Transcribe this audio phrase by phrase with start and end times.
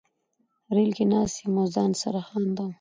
[0.75, 2.69] ریل کې ناست یم او ځان سره خاندم